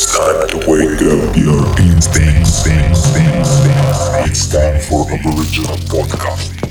[0.00, 2.62] It's time to wake up your instincts.
[4.30, 6.67] It's time for Aboriginal Podcast.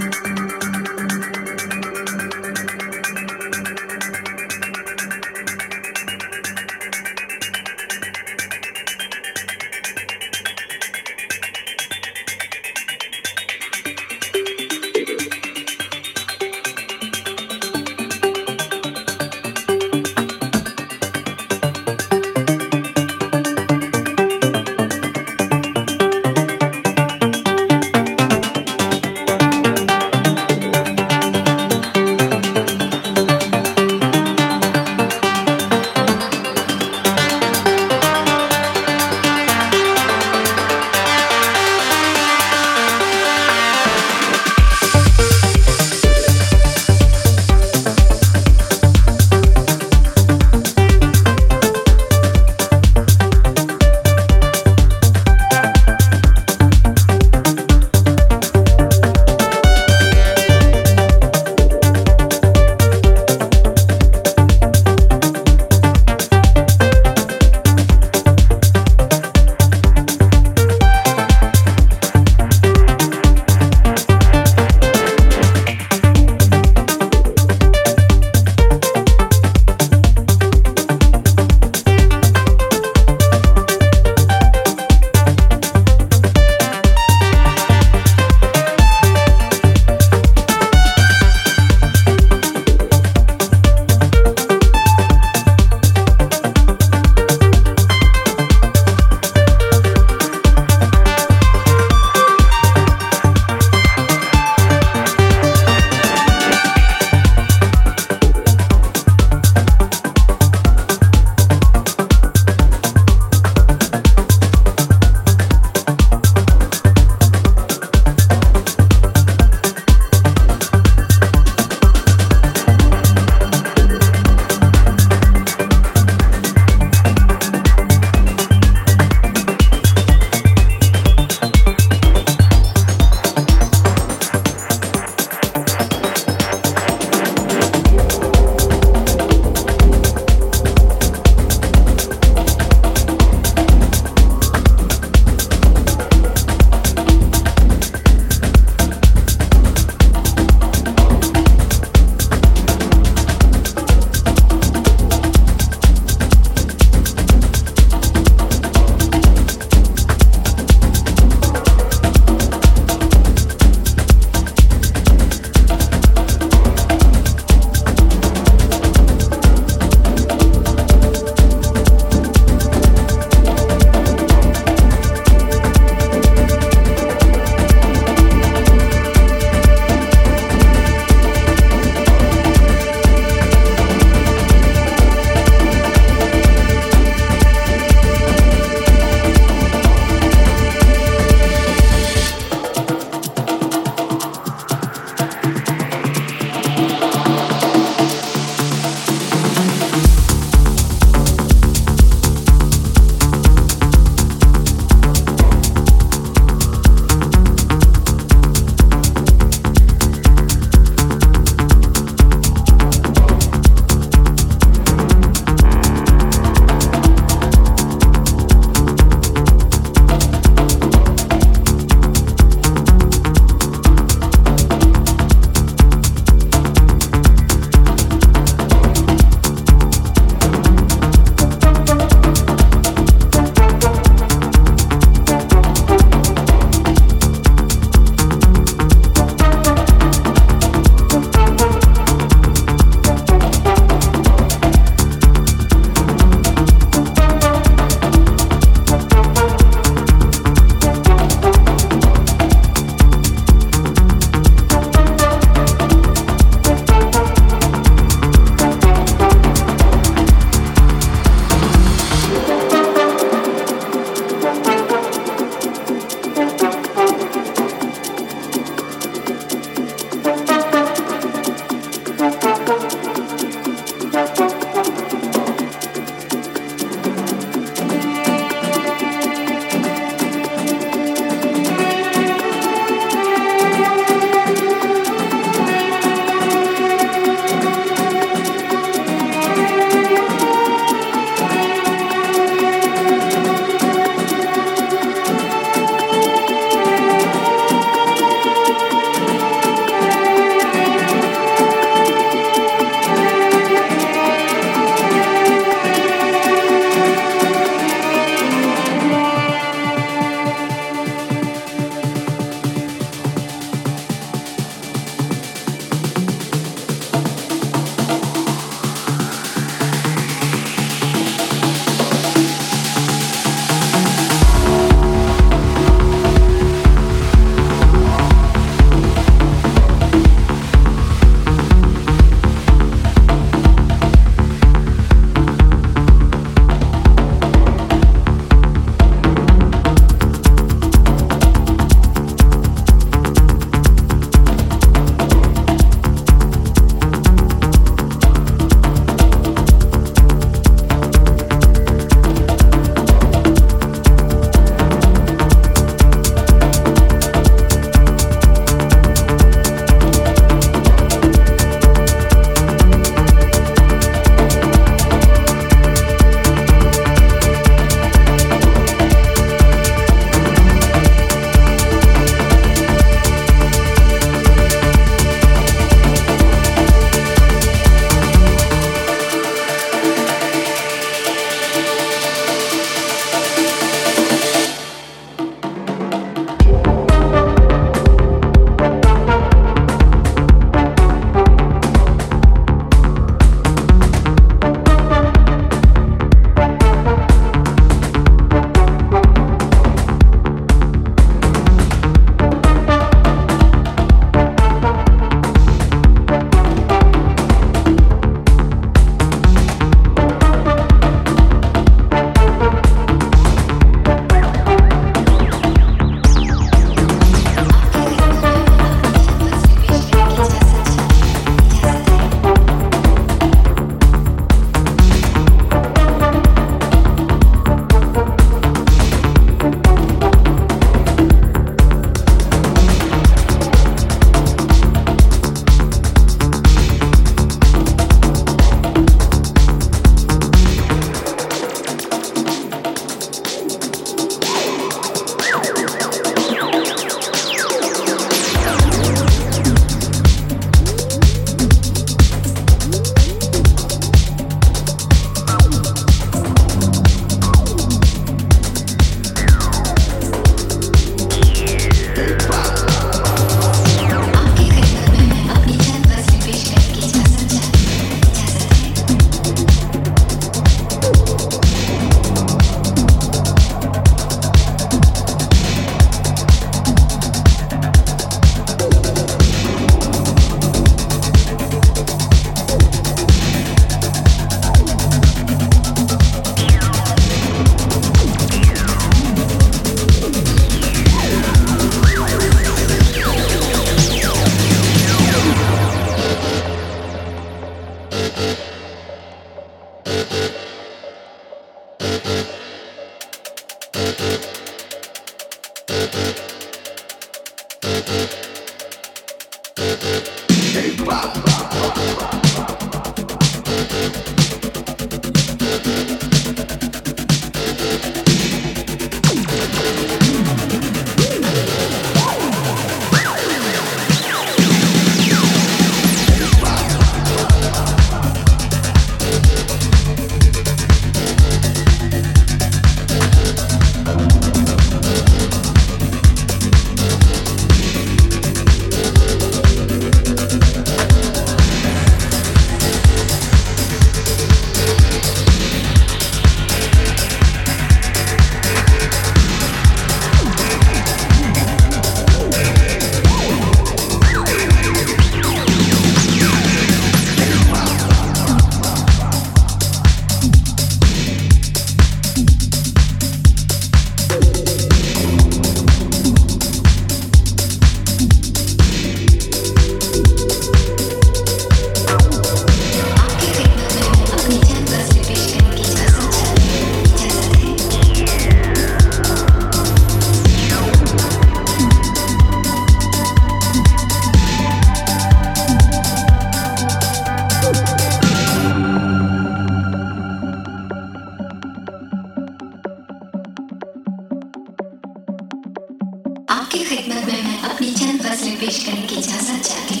[596.71, 600.00] आपके खिदमत में मैं अपनी चंद फ़सलें पेश करने की इजाज़त चाहती हूँ।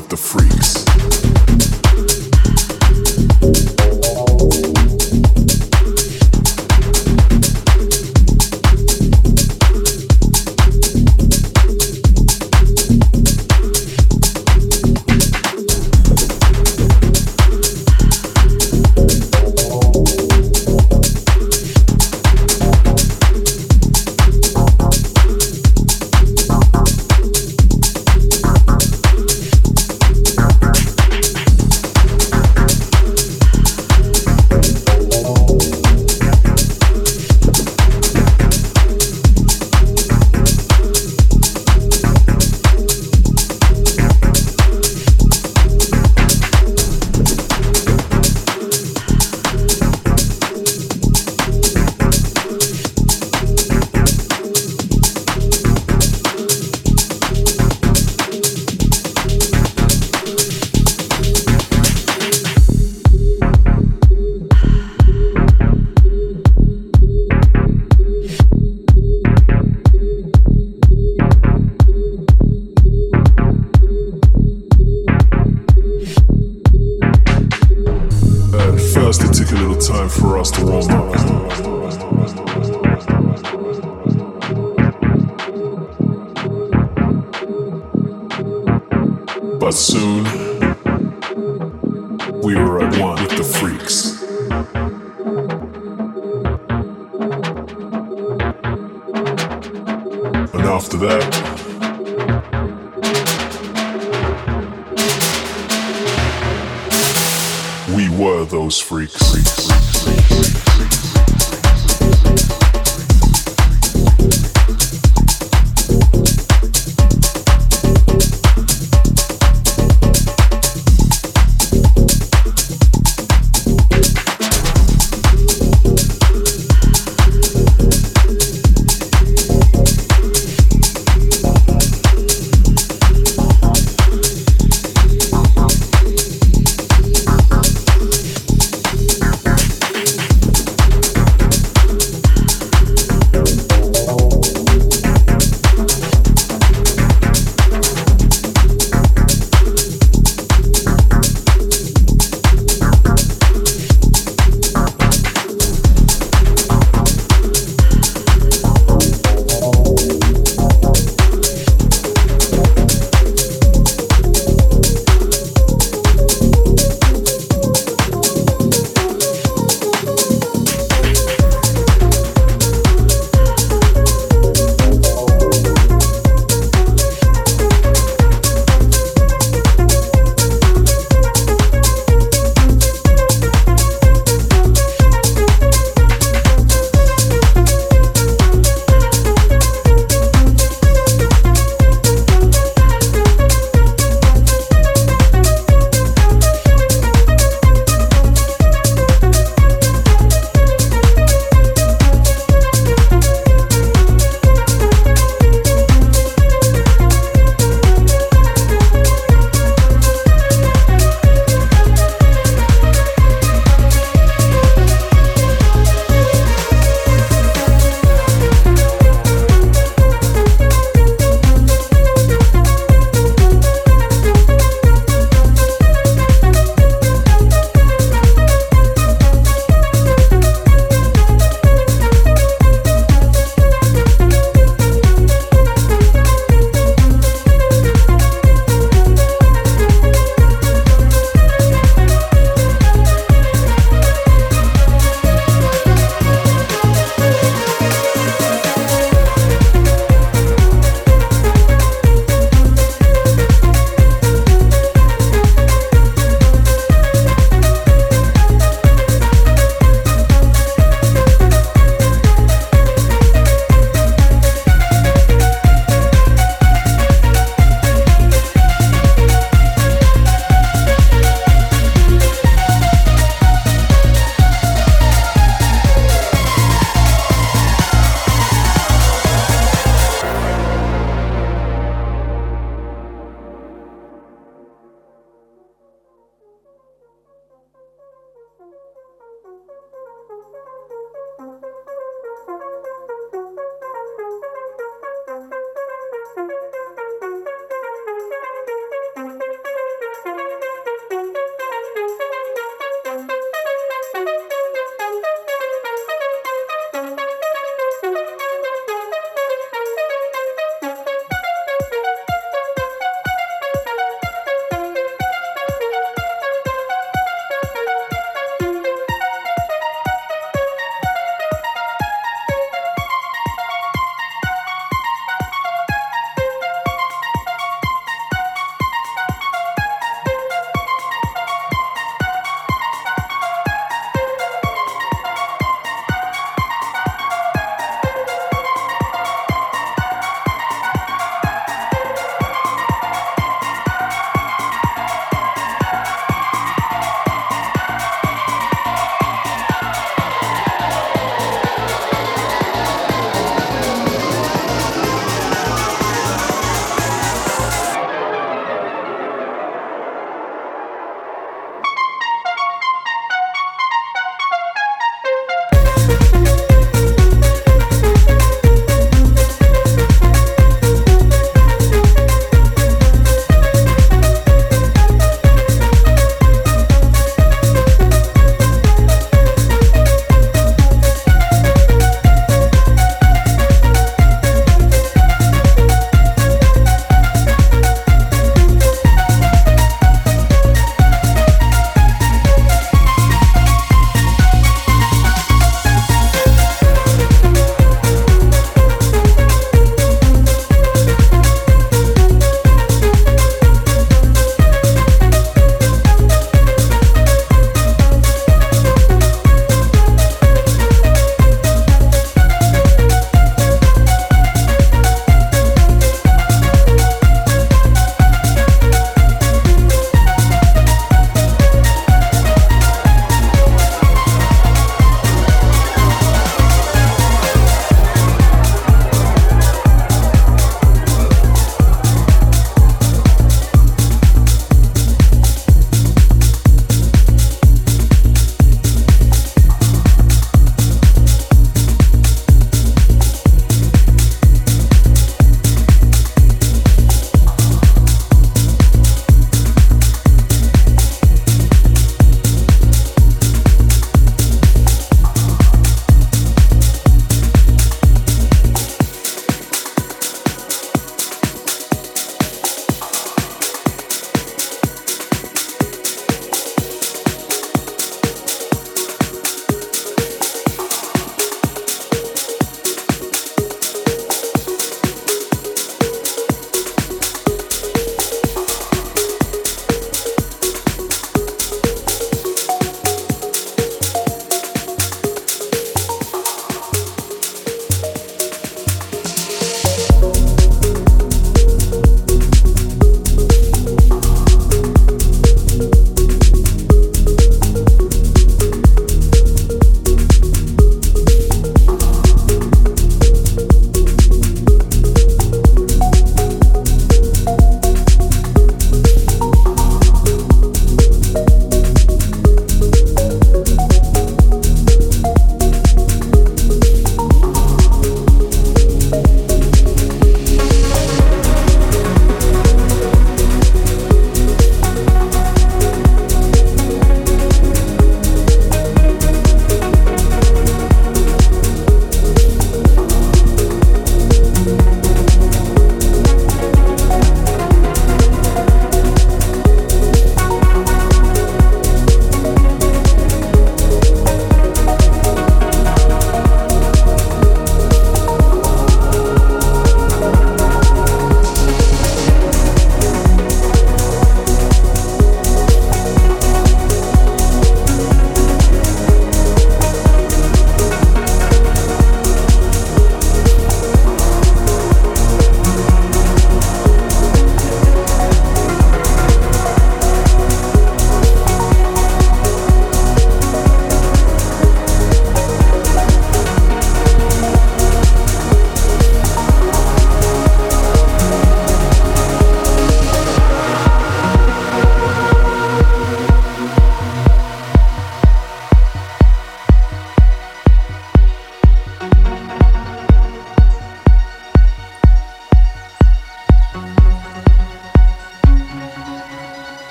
[0.00, 0.89] with the freaks.